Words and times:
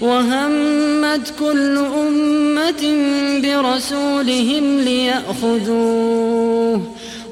وهمت 0.00 1.32
كل 1.38 1.78
أمة 1.78 2.82
برسولهم 3.42 4.80
ليأخذوه 4.80 6.16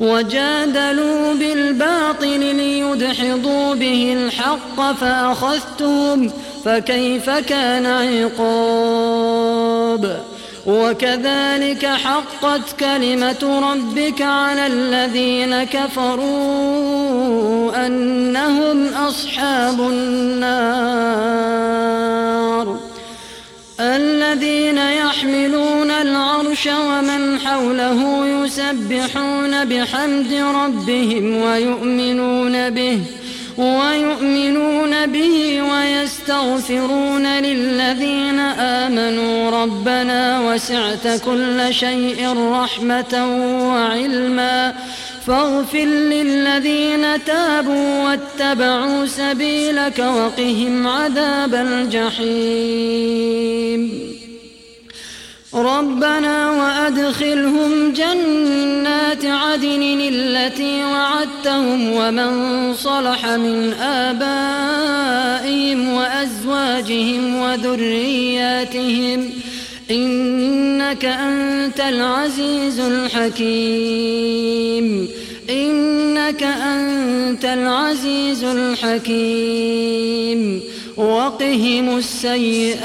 وجادلوا 0.01 1.35
بالباطل 1.35 2.41
ليدحضوا 2.41 3.75
به 3.75 4.13
الحق 4.13 4.93
فأخذتهم 4.93 6.31
فكيف 6.65 7.31
كان 7.31 7.87
عقاب 7.87 9.45
وكذلك 10.67 11.87
حقت 11.87 12.81
كلمة 12.81 13.71
ربك 13.73 14.23
على 14.23 14.67
الذين 14.67 15.65
كفروا 15.65 17.07
أنهم 17.87 18.89
أصحاب 18.95 19.81
النار. 19.81 21.25
الذين 23.81 24.79
يحملون 24.79 25.91
العرش 25.91 26.67
ومن 26.67 27.39
حوله 27.41 28.27
يسبحون 28.27 29.65
بحمد 29.65 30.33
ربهم 30.33 31.37
ويؤمنون 31.37 32.71
به. 32.71 33.01
ويؤمنون 33.59 35.07
به 35.07 35.63
ويستغفرون 35.63 37.27
للذين 37.27 38.39
آمنوا. 38.59 39.63
ربنا 39.63 40.41
وسعت 40.41 41.21
كل 41.25 41.75
شيء 41.75 42.51
رحمة 42.53 43.27
وعلما. 43.69 44.75
فاغفر 45.27 45.85
للذين 45.85 47.25
تابوا 47.25 48.05
واتبعوا 48.05 49.07
سبيلك 49.07 49.99
وقهم 49.99 50.87
عذاب 50.87 51.55
الجحيم. 51.55 54.14
ربنا 55.55 56.51
وأدخلهم 56.51 57.93
جنات 57.93 59.25
عدن 59.25 60.01
التي 60.13 60.85
وعدتهم 60.85 61.93
ومن 61.93 62.75
صلح 62.75 63.27
من 63.27 63.73
آبائهم 63.73 65.15
وأزواجهم 65.93 67.37
وذرياتهم 67.37 69.31
إنك 69.91 71.05
أنت 71.05 71.81
العزيز 71.81 72.81
الحكيم 72.81 74.25
إنك 75.51 76.43
أنت 76.43 77.45
العزيز 77.45 78.45
الحكيم 78.45 79.95
وقهم 80.97 81.99
السيئات 81.99 82.85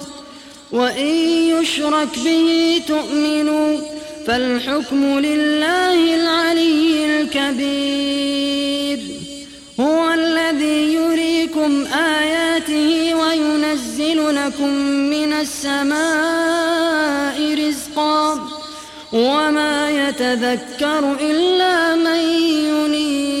وإن 0.71 1.07
يشرك 1.59 2.19
به 2.25 2.81
تؤمنوا 2.87 3.77
فالحكم 4.27 5.19
لله 5.19 6.15
العلي 6.15 7.21
الكبير. 7.21 8.99
هو 9.79 10.13
الذي 10.13 10.93
يريكم 10.93 11.85
آياته 11.93 13.15
وينزل 13.15 14.35
لكم 14.35 14.69
من 15.13 15.33
السماء 15.33 15.97
رزقا. 17.67 18.47
وما 19.13 19.89
يتذكر 19.89 21.17
إلا 21.21 21.95
من 21.95 22.19
ينيب 22.49 23.40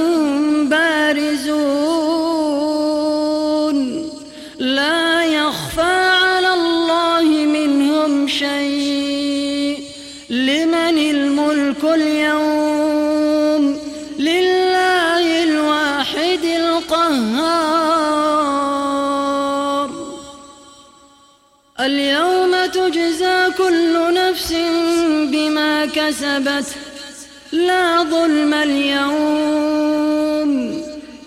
ظلم 28.03 28.53
اليوم. 28.53 29.71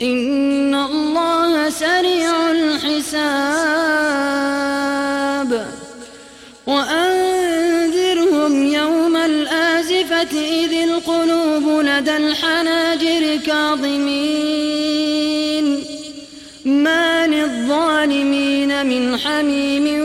إن 0.03 0.75
الله 0.75 1.71
سريع 1.71 2.51
الحساب. 2.51 3.15
وأنذرهم 6.67 8.73
يوم 8.73 9.17
الآزفة 9.17 10.33
إذ 10.33 10.73
القلوب 10.73 11.85
لدى 11.85 12.17
الحناجر 12.17 13.37
كاظمين. 13.47 14.75
ما 16.65 17.27
للظالمين 17.27 18.87
من 18.87 19.19
حميم 19.19 20.05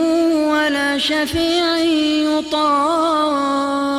ولا 0.50 0.98
شفيع 0.98 1.78
يطاب 1.78 3.99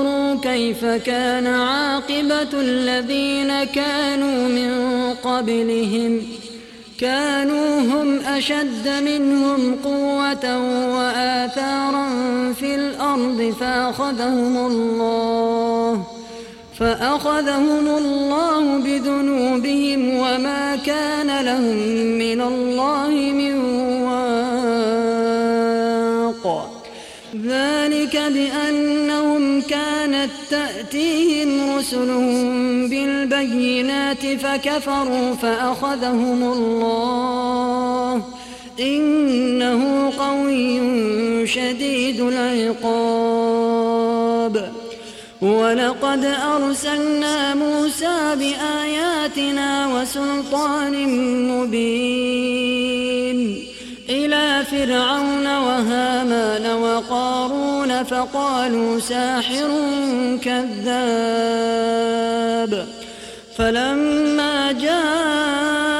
كيف 0.51 0.85
كان 0.85 1.47
عاقبة 1.47 2.61
الذين 2.61 3.63
كانوا 3.63 4.47
من 4.47 4.71
قبلهم 5.23 6.21
ۖ؟ 6.47 6.51
كانوا 7.01 7.79
هم 7.79 8.19
أشد 8.19 8.87
منهم 8.87 9.75
قوة 9.83 10.57
وآثارا 10.97 12.07
في 12.53 12.75
الأرض 12.75 13.53
فأخذهم 13.59 14.57
الله 14.57 16.03
فأخذهم 16.79 17.87
الله 17.87 18.77
بذنوبهم 18.77 20.15
وما 20.15 20.75
كان 20.85 21.45
لهم 21.45 21.77
من 22.17 22.41
الله 22.41 23.09
من 23.11 23.55
واق. 24.03 25.21
ذلك 27.45 28.09
كانت 28.09 28.90
تأتيهم 30.51 31.77
رسلهم 31.77 32.43
بالبينات 32.89 34.25
فكفروا 34.25 35.33
فأخذهم 35.33 36.43
الله. 36.53 38.23
إنه 38.79 40.11
قوي 40.19 40.79
شديد 41.47 42.21
العقاب. 42.21 43.51
ولقد 45.41 46.25
أرسلنا 46.55 47.55
موسى 47.55 48.35
بآياتنا 48.35 49.87
وسلطان 49.87 50.93
مبين. 51.51 53.39
إلى 54.09 54.63
فرعون 54.71 55.45
وهامان 55.45 56.65
وقارون 56.83 57.70
فقالوا 58.03 58.99
ساحر 58.99 59.69
كذاب 60.41 62.01
فلما 63.57 64.71
جاءهم 64.71 65.91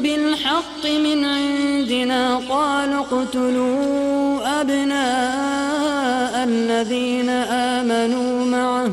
بالحق 0.00 0.86
من 0.86 1.24
عندنا 1.24 2.36
قالوا 2.36 3.04
اقتلوا 3.04 4.60
أبناء 4.60 6.44
الذين 6.44 7.28
آمنوا 7.28 8.44
معه. 8.44 8.90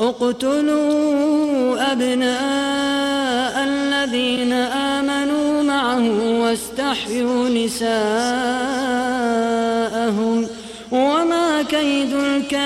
اقتلوا 0.00 1.92
أبناء 1.92 3.64
الذين 3.64 4.52
آمنوا 4.52 5.62
معه 5.62 6.10
واستحيوا 6.40 7.48
نساءهم 7.48 9.05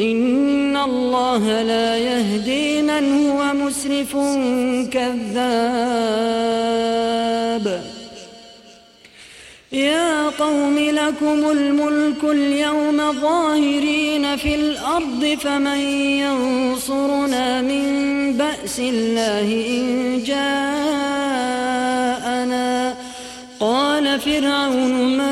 إن 0.00 0.76
الله 0.76 1.62
لا 1.62 1.96
يهدي 1.96 2.82
من 2.82 3.04
هو 3.26 3.40
مسرف 3.54 4.12
كذاب. 4.92 5.42
يا 9.72 10.28
قوم 10.28 10.78
لكم 10.78 11.50
الملك 11.50 12.24
اليوم 12.24 13.12
ظاهرين 13.20 14.36
في 14.36 14.54
الأرض 14.54 15.36
فمن 15.40 15.78
ينصرنا 16.24 17.60
من 17.60 17.86
بأس 18.36 18.78
الله 18.78 19.48
إن 19.78 20.22
جاءنا. 20.26 21.12
قال 23.60 24.20
فرعون 24.20 25.16
ما 25.16 25.31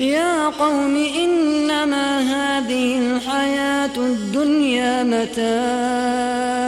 يا 0.00 0.48
قوم 0.48 0.96
إنما 0.96 2.18
هذه 2.20 2.98
الحياة 2.98 3.96
الدنيا 3.96 5.02
متاع 5.02 6.60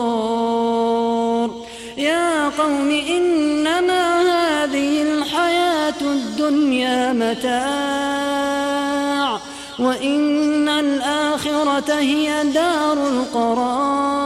يا 1.97 2.49
قوم 2.49 2.90
إنما 2.90 4.21
هذه 4.21 5.02
الحياة 5.02 6.00
الدنيا 6.00 7.12
متاع 7.12 7.56
وإن 9.78 10.68
الآخرة 10.68 11.95
هي 11.95 12.45
دار 12.45 13.09
القرار. 13.09 14.25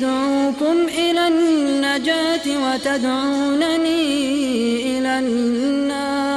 لي 0.00 0.06
أدعوكم 0.06 0.76
إلى 0.88 1.28
النجاة 1.28 2.46
وتدعونني 2.64 4.02
إلى 4.98 5.18
النار. 5.18 6.30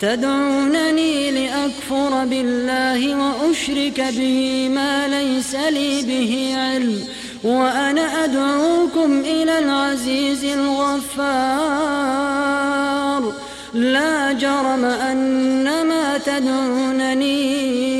تدعونني 0.00 1.30
لأكفر 1.30 2.24
بالله 2.24 3.16
وأشرك 3.16 4.00
به 4.18 4.68
ما 4.74 5.08
ليس 5.08 5.54
لي 5.54 6.02
به 6.02 6.54
علم. 6.56 7.04
وأنا 7.44 8.24
أدعوكم 8.24 9.20
إلى 9.20 9.58
العزيز 9.58 10.44
الغفار. 10.44 11.30
لا 13.74 14.32
جرم 14.32 14.84
أن 14.84 15.86
ما 15.86 16.18
تدعونني 16.18 17.99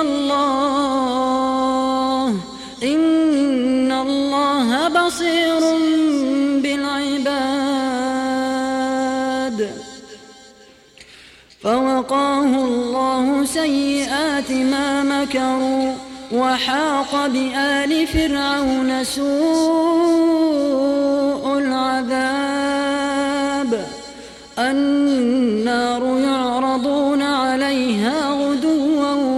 الله. 0.00 1.08
إن 2.82 3.92
الله 3.92 4.88
بصير 4.88 5.60
بالعباد. 6.62 7.58
فوقاه 11.62 12.44
الله 12.44 13.44
سيئات 13.44 14.50
ما 14.50 15.02
مكروا 15.02 15.94
وحاق 16.32 17.26
بآل 17.26 18.06
فرعون 18.06 19.04
سوء 19.04 20.38
العذاب. 21.58 22.48
النار 24.58 26.18
يعرضون 26.18 27.22
عليها 27.22 28.30
غدوا 28.30 29.37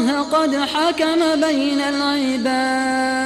الله 0.00 0.22
قد 0.22 0.56
حكم 0.56 1.40
بين 1.40 1.80
العباد. 1.80 3.20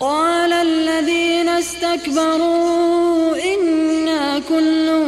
قال 0.00 0.52
الذين 0.52 1.48
استكبروا 1.48 3.36
إنا 3.36 4.38
كل 4.48 5.02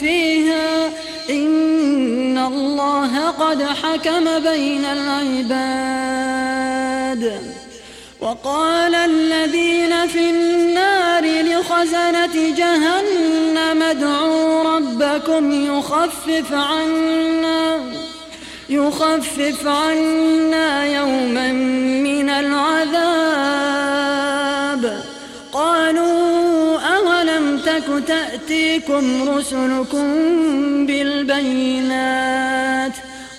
فيها 0.00 0.86
إن 1.30 2.38
الله 2.38 3.28
قد 3.30 3.62
حكم 3.62 4.38
بين 4.38 4.84
العباد. 4.84 5.94
وقال 8.20 8.94
الذين 8.94 10.06
في 10.06 10.30
النار 10.30 11.24
لخزنة 11.24 12.54
جهنم 12.56 13.82
ادعوا 13.82 14.62
ربكم 14.76 15.76
يخفف 15.76 16.52
عنا. 16.52 17.93
يخفف 18.68 19.66
عنا 19.66 20.86
يوما 20.86 21.52
من 22.02 22.30
العذاب. 22.30 22.94
قالوا 25.52 26.80
أولم 26.80 27.58
تك 27.58 27.84
تأتيكم 28.06 29.28
رسلكم 29.28 30.06
بالبينات؟ 30.86 32.92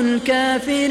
الكافرين. 0.00 0.81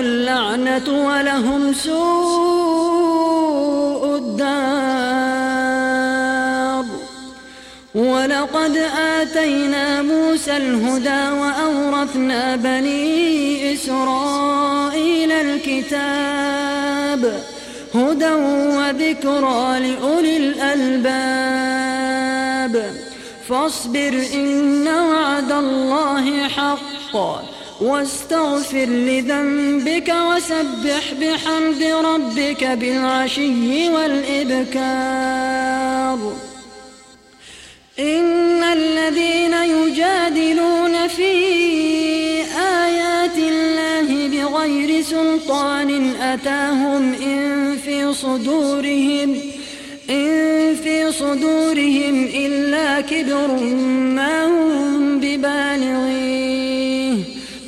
اللعنة 0.00 1.06
ولهم 1.06 1.72
سوء 1.72 3.20
الدار. 4.16 5.40
ولقد 7.94 8.76
آتينا 9.16 10.02
موسى 10.02 10.56
الهدى 10.56 11.28
وأورثنا 11.40 12.56
بني 12.56 13.74
إسرائيل 13.74 15.32
الكتاب 15.32 17.22
هدى 17.94 18.32
وذكرى 18.76 19.80
لأولي 19.80 20.36
الألباب. 20.36 21.54
فاصبر 23.48 24.26
إن 24.34 24.88
وعد 24.88 25.52
الله 25.52 26.48
حق. 26.48 27.16
واستغفر 27.80 28.86
لذنبك 28.86 30.14
وسبح 30.30 31.12
بحمد 31.20 31.82
ربك 31.82 32.64
بالعشي 32.64 33.88
والإبكار. 33.88 35.60
إن 37.98 38.62
الذين 38.62 39.52
يجادلون 39.52 41.08
في 41.08 41.32
آيات 42.84 43.36
الله 43.38 44.28
بغير 44.28 45.02
سلطان 45.02 46.14
أتاهم 46.20 47.14
إن 47.14 47.76
في 47.76 48.14
صدورهم 48.14 49.40
إن 50.10 50.74
في 50.84 51.12
صدورهم 51.12 52.24
إلا 52.34 53.00
كبر 53.00 53.64
ما 54.16 54.44
هم 54.44 55.20
ببالغيه 55.20 56.19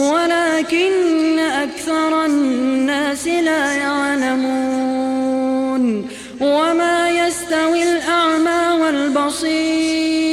ولكن 0.00 1.38
أكثر 1.38 2.24
الناس 2.24 3.26
لا 3.26 3.72
يعلمون 3.72 5.30
وما 6.40 7.10
يستوي 7.10 7.82
الأعمى 7.82 8.82
والبصير 8.82 10.30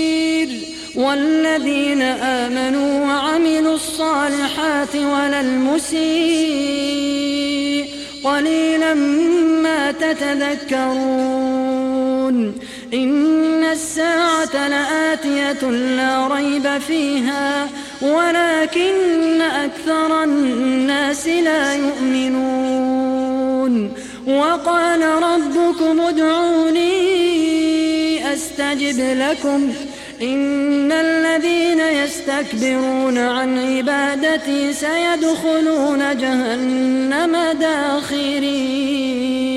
والذين 0.95 2.01
آمنوا 2.01 3.05
وعملوا 3.05 3.75
الصالحات 3.75 4.95
ولا 4.95 5.41
المسيء 5.41 6.87
قليلا 8.23 8.93
ما 9.63 9.91
تتذكرون 9.91 11.47
إن 12.93 13.63
الساعة 13.63 14.67
لآتية 14.67 15.69
لا 15.69 16.27
ريب 16.27 16.77
فيها 16.77 17.69
ولكن 18.01 19.41
أكثر 19.41 20.23
الناس 20.23 21.27
لا 21.27 21.73
يؤمنون. 21.73 22.87
وقال 24.27 25.01
ربكم 25.01 26.01
ادعوني 26.01 26.87
أستجب 28.33 28.99
لكم. 28.99 29.73
إن 30.21 30.91
الذين 30.91 31.79
يستكبرون 31.79 33.17
عن 33.17 33.59
عبادتي 33.59 34.73
سيدخلون 34.73 36.17
جهنم 36.17 37.37
داخرين. 37.59 39.56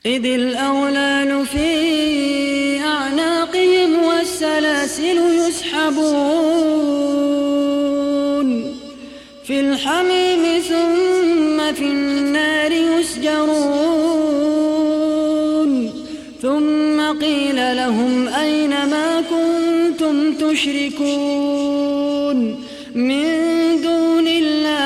إذ 0.05 0.25
الأغلال 0.25 1.45
في 1.45 1.69
أعناقهم 2.81 4.03
والسلاسل 4.03 5.17
يسحبون. 5.47 6.07
في 9.47 9.59
الحميم 9.59 10.43
ثم 10.69 11.73
في 11.73 11.83
النار 11.83 12.71
يسجرون. 12.71 13.86
لهم 17.77 18.27
أين 18.27 18.69
ما 18.69 19.21
كنتم 19.21 20.33
تشركون 20.33 22.37
من 22.95 23.25
دون 23.81 24.27
الله؟ 24.27 24.77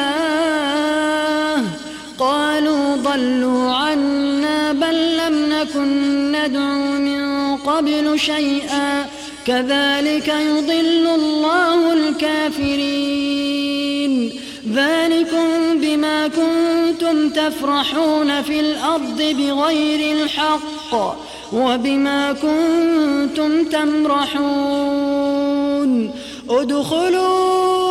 قالوا 2.20 2.96
ضلوا 2.96 3.74
عنا 3.74 4.74
بل 4.74 5.18
لم 5.18 5.54
نكن 5.54 6.32
ندعو 6.32 6.92
من 7.08 7.58
قبل 7.58 8.20
شيئا. 8.20 9.06
كذلك 9.48 10.28
يضل 10.28 11.08
الله 11.16 11.94
الكافرين. 11.94 13.52
ذلكم 14.74 15.80
بما 15.82 16.28
كنتم 16.28 17.30
تفرحون 17.30 18.42
في 18.42 18.60
الأرض 18.60 19.18
بغير 19.18 20.16
الحق. 20.16 20.96
وبما 21.54 22.34
كنتم 22.34 23.66
تمرحون. 23.66 25.12
ادخلوا 26.50 27.82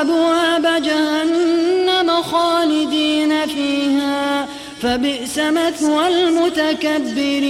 أبواب 0.00 0.82
جهنم 0.82 2.22
خالدين 2.22 3.46
فيها 3.46 4.48
فبئس 4.82 5.38
مثوى 5.38 6.08
المتكبرين. 6.08 7.46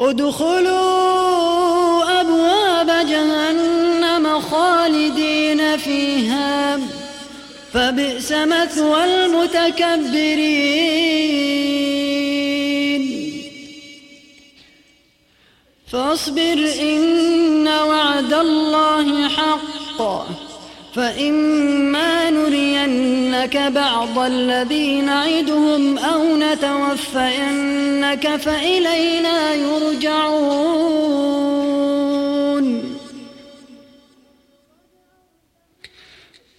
ادخلوا 0.00 1.20
أبواب 2.20 3.06
جهنم 3.06 4.40
خالدين 4.40 5.76
فيها 5.76 6.69
فبئس 7.74 8.32
مثوى 8.32 9.04
المتكبرين. 9.04 9.80
فاصبر 15.92 16.72
إن 16.82 17.68
وعد 17.68 18.32
الله 18.32 19.28
حق. 19.28 20.26
فإما 20.94 22.30
نرينك 22.30 23.56
بعض 23.56 24.18
الذي 24.18 25.00
نعدهم 25.00 25.98
أو 25.98 26.36
نتوفينك 26.36 28.36
فإلينا 28.36 29.54
يرجعون. 29.54 31.10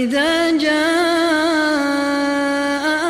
فإذا 0.00 0.50
جاء 0.50 0.74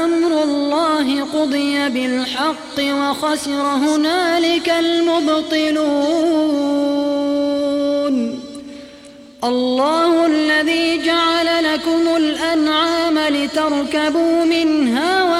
أمر 0.04 0.42
الله 0.42 1.24
قضي 1.24 1.88
بالحق 1.88 2.78
وخسر 2.80 3.62
هنالك 3.62 4.68
المبطلون. 4.68 5.80
الله 9.44 10.26
الذي 10.26 11.02
جعل 11.02 11.64
لكم 11.74 12.16
الأنعام 12.16 13.18
لتركبوا 13.18 14.44
منها 14.44 15.39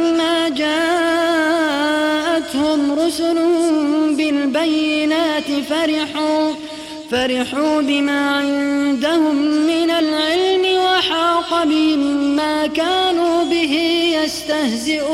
جاءتهم 2.81 2.99
رسل 2.99 3.35
بالبينات 4.15 5.51
فرحوا 5.69 6.53
فرحوا 7.11 7.81
بما 7.81 8.29
عندهم 8.29 9.35
من 9.67 9.89
العلم 9.89 10.65
وحاق 10.83 11.63
بهم 11.63 12.35
ما 12.35 12.67
كانوا 12.67 13.43
به 13.43 13.73
يستهزئون. 14.23 15.11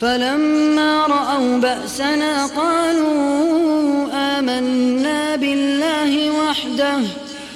فلما 0.00 1.06
رأوا 1.06 1.58
بأسنا 1.58 2.46
قالوا 2.46 4.08
آمنا 4.12 5.36
بالله 5.36 6.30
وحده 6.30 7.00